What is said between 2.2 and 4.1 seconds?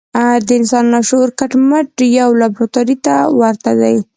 لابراتوار ته ورته دی.